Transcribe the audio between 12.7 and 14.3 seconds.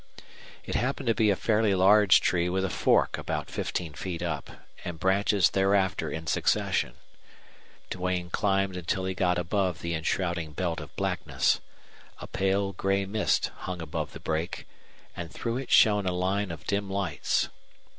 gray mist hung above the